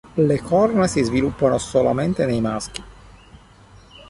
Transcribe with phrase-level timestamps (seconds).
[0.27, 2.83] Le corna si sviluppano solamente nei maschi.